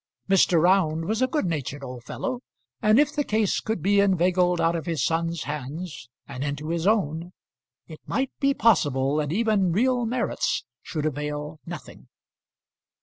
[0.27, 0.59] Mr.
[0.59, 2.39] Round was a good natured old fellow,
[2.81, 6.87] and if the case could be inveigled out of his son's hands and into his
[6.87, 7.33] own,
[7.85, 12.07] it might be possible that even real merits should avail nothing.